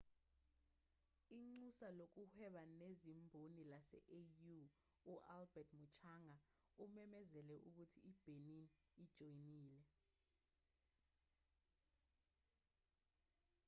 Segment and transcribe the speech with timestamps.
[1.37, 4.21] inxusa lokuhweba nezimboni lase-au
[5.13, 6.37] u-albert muchanga
[6.85, 8.65] umemezele ukuthi i-benin
[9.03, 9.81] ijoyinile